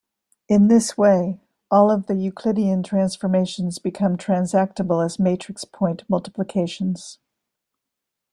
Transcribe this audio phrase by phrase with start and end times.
[0.49, 1.39] In this way,
[1.69, 7.19] all of the euclidean transformations become transactable as matrix point multiplications.